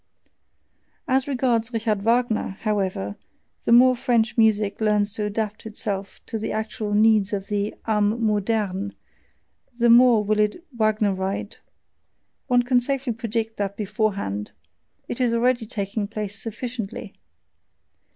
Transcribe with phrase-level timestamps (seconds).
[1.07, 3.17] As regards Richard Wagner, however,
[3.65, 8.25] the more French music learns to adapt itself to the actual needs of the AME
[8.25, 8.95] MODERNE,
[9.77, 11.57] the more will it "Wagnerite";
[12.47, 14.53] one can safely predict that beforehand,
[15.07, 17.13] it is already taking place sufficiently!